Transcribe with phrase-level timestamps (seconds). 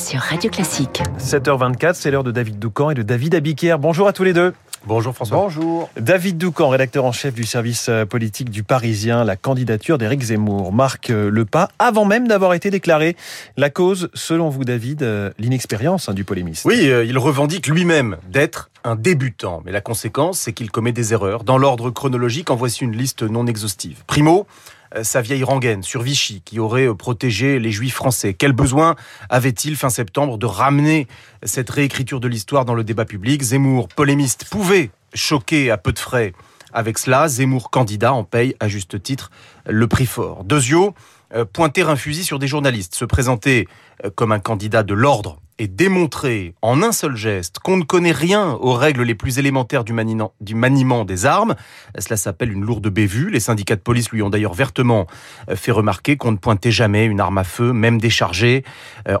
[0.00, 1.02] sur Radio Classique.
[1.18, 3.78] 7h24, c'est l'heure de David Doucan et de David Abiquière.
[3.78, 4.54] Bonjour à tous les deux.
[4.86, 5.36] Bonjour François.
[5.36, 5.90] Bonjour.
[5.96, 10.72] David Doucan, rédacteur en chef du service euh, politique du Parisien, la candidature d'Éric Zemmour
[10.72, 13.14] marque euh, le pas avant même d'avoir été déclaré.
[13.58, 16.64] La cause, selon vous David, euh, l'inexpérience hein, du polémiste.
[16.64, 21.44] Oui, il revendique lui-même d'être un débutant, mais la conséquence, c'est qu'il commet des erreurs.
[21.44, 24.02] Dans l'ordre chronologique, en voici une liste non exhaustive.
[24.06, 24.46] Primo,
[25.02, 28.34] sa vieille rengaine sur Vichy qui aurait protégé les juifs français.
[28.34, 28.96] Quel besoin
[29.28, 31.06] avait-il fin septembre de ramener
[31.42, 33.42] cette réécriture de l'histoire dans le débat public?
[33.42, 36.32] Zemmour, polémiste, pouvait choquer à peu de frais.
[36.72, 39.30] Avec cela, Zemmour, candidat, en paye à juste titre
[39.66, 40.44] le prix fort.
[40.44, 40.94] Deuxio,
[41.52, 43.68] pointer un fusil sur des journalistes, se présenter
[44.14, 48.52] comme un candidat de l'ordre et démontrer en un seul geste qu'on ne connaît rien
[48.52, 51.54] aux règles les plus élémentaires du, maniement, des armes.
[51.98, 53.30] Cela s'appelle une lourde bévue.
[53.30, 55.06] Les syndicats de police lui ont d'ailleurs vertement
[55.54, 58.64] fait remarquer qu'on ne pointait jamais une arme à feu, même déchargée,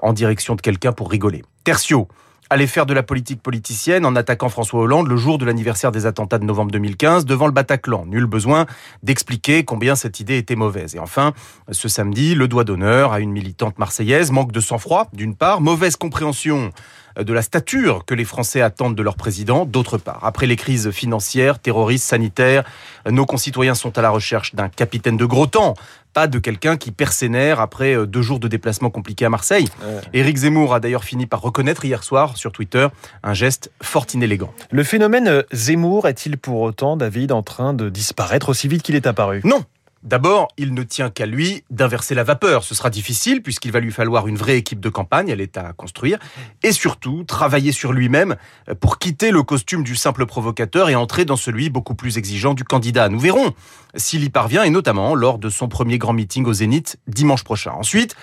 [0.00, 1.42] en direction de quelqu'un pour rigoler.
[1.62, 2.08] Tertio,
[2.50, 6.04] aller faire de la politique politicienne en attaquant François Hollande le jour de l'anniversaire des
[6.04, 8.06] attentats de novembre 2015 devant le Bataclan.
[8.06, 8.66] Nul besoin
[9.04, 10.96] d'expliquer combien cette idée était mauvaise.
[10.96, 11.32] Et enfin,
[11.70, 15.94] ce samedi, le doigt d'honneur à une militante marseillaise, manque de sang-froid d'une part, mauvaise
[15.94, 16.72] compréhension
[17.18, 20.20] de la stature que les Français attendent de leur président, d'autre part.
[20.22, 22.64] Après les crises financières, terroristes, sanitaires,
[23.08, 25.74] nos concitoyens sont à la recherche d'un capitaine de gros temps,
[26.12, 29.68] pas de quelqu'un qui perd ses nerfs après deux jours de déplacement compliqué à Marseille.
[29.82, 30.00] Ouais.
[30.12, 32.88] Éric Zemmour a d'ailleurs fini par reconnaître hier soir sur Twitter
[33.22, 34.52] un geste fort inélégant.
[34.70, 39.06] Le phénomène Zemmour est-il pour autant, David, en train de disparaître aussi vite qu'il est
[39.06, 39.40] apparu?
[39.44, 39.64] Non,
[40.02, 42.64] D'abord, il ne tient qu'à lui d'inverser la vapeur.
[42.64, 45.74] Ce sera difficile puisqu'il va lui falloir une vraie équipe de campagne, elle est à
[45.74, 46.18] construire,
[46.62, 48.36] et surtout travailler sur lui-même
[48.80, 52.64] pour quitter le costume du simple provocateur et entrer dans celui beaucoup plus exigeant du
[52.64, 53.10] candidat.
[53.10, 53.52] Nous verrons
[53.94, 57.72] s'il y parvient et notamment lors de son premier grand meeting au Zénith dimanche prochain.
[57.72, 58.16] Ensuite,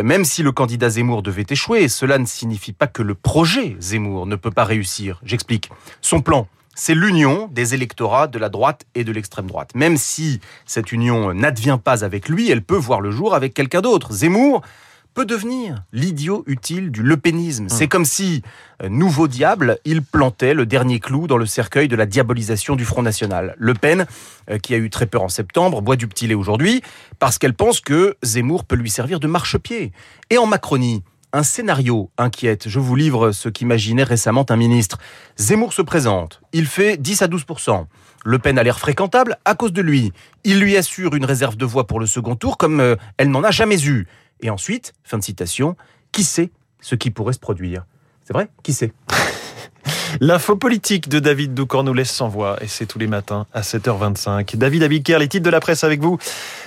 [0.00, 4.26] même si le candidat Zemmour devait échouer, cela ne signifie pas que le projet Zemmour
[4.26, 5.20] ne peut pas réussir.
[5.24, 5.70] J'explique.
[6.00, 9.70] Son plan, c'est l'union des électorats de la droite et de l'extrême droite.
[9.74, 13.80] Même si cette union n'advient pas avec lui, elle peut voir le jour avec quelqu'un
[13.80, 14.12] d'autre.
[14.12, 14.62] Zemmour
[15.14, 17.70] peut devenir l'idiot utile du lepénisme.
[17.70, 18.42] C'est comme si,
[18.86, 23.00] nouveau diable, il plantait le dernier clou dans le cercueil de la diabolisation du Front
[23.00, 23.54] National.
[23.56, 24.04] Le Pen,
[24.62, 26.82] qui a eu très peur en septembre, boit du petit lait aujourd'hui,
[27.18, 29.90] parce qu'elle pense que Zemmour peut lui servir de marchepied.
[30.28, 31.02] Et en Macronie,
[31.36, 32.66] un scénario inquiète.
[32.66, 34.98] Je vous livre ce qu'imaginait récemment un ministre.
[35.36, 36.40] Zemmour se présente.
[36.54, 37.84] Il fait 10 à 12%
[38.24, 40.12] Le Pen a l'air fréquentable à cause de lui.
[40.44, 43.44] Il lui assure une réserve de voix pour le second tour comme euh, elle n'en
[43.44, 44.06] a jamais eu.
[44.40, 45.76] Et ensuite, fin de citation,
[46.10, 47.84] qui sait ce qui pourrait se produire?
[48.24, 48.48] C'est vrai?
[48.62, 48.92] Qui sait?
[50.20, 53.60] L'info politique de David Doucan nous laisse sans voix et c'est tous les matins à
[53.60, 54.56] 7h25.
[54.56, 56.18] David Abiker, les titres de la presse avec vous.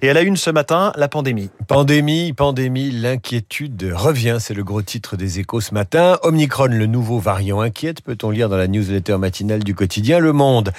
[0.00, 1.50] Et à la une ce matin, la pandémie.
[1.68, 4.38] Pandémie, pandémie, l'inquiétude revient.
[4.40, 6.18] C'est le gros titre des échos ce matin.
[6.22, 10.72] Omicron, le nouveau variant inquiète, peut-on lire dans la newsletter matinale du quotidien Le Monde.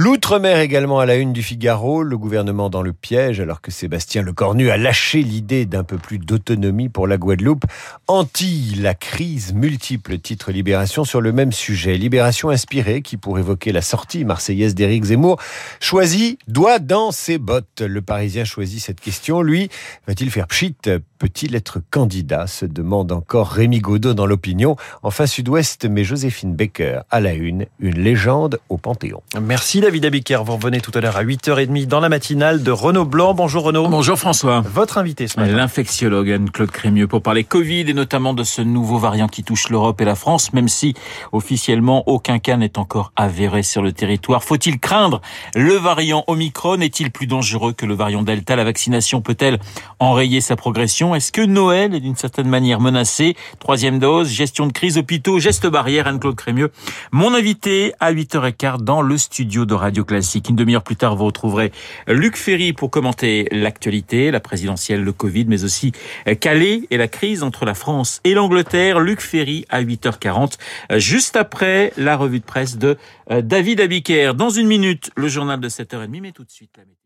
[0.00, 4.22] L'outre-mer également à la une du Figaro, le gouvernement dans le piège alors que Sébastien
[4.22, 7.64] Lecornu a lâché l'idée d'un peu plus d'autonomie pour la Guadeloupe.
[8.06, 11.98] Anti la crise, multiple titre Libération sur le même sujet.
[11.98, 15.40] Libération inspirée qui pour évoquer la sortie marseillaise d'Éric Zemmour
[15.80, 17.80] choisit doigt dans ses bottes.
[17.80, 19.42] Le Parisien choisit cette question.
[19.42, 19.68] Lui,
[20.06, 20.76] va-t-il faire pchit
[21.18, 24.76] Peut-il être candidat se demande encore Rémi Godot dans l'opinion.
[25.02, 29.20] Enfin Sud-Ouest, mais Joséphine Baker à la une, une légende au Panthéon.
[29.40, 30.44] Merci David Abiker.
[30.44, 33.34] Vous revenez tout à l'heure à 8h30 dans la matinale de Renaud Blanc.
[33.34, 33.88] Bonjour Renaud.
[33.88, 34.60] Bonjour François.
[34.60, 35.52] Votre invité ce matin.
[35.52, 40.00] L'infectiologue Anne-Claude Crémieux pour parler Covid et notamment de ce nouveau variant qui touche l'Europe
[40.00, 40.94] et la France, même si
[41.32, 44.44] officiellement aucun cas n'est encore avéré sur le territoire.
[44.44, 45.20] Faut-il craindre
[45.54, 46.80] le variant Omicron?
[46.80, 48.54] Est-il plus dangereux que le variant Delta?
[48.54, 49.58] La vaccination peut-elle
[49.98, 51.07] enrayer sa progression?
[51.14, 53.36] Est-ce que Noël est d'une certaine manière menacé?
[53.58, 56.70] Troisième dose, gestion de crise, hôpitaux, gestes barrières, Anne-Claude Crémieux.
[57.12, 60.48] Mon invité à 8h15 dans le studio de Radio Classique.
[60.48, 61.72] Une demi-heure plus tard, vous retrouverez
[62.06, 65.92] Luc Ferry pour commenter l'actualité, la présidentielle, le Covid, mais aussi
[66.40, 69.00] Calais et la crise entre la France et l'Angleterre.
[69.00, 70.58] Luc Ferry à 8h40,
[70.96, 72.96] juste après la revue de presse de
[73.30, 74.32] David Abiker.
[74.34, 76.98] Dans une minute, le journal de 7h30, mais tout de suite la.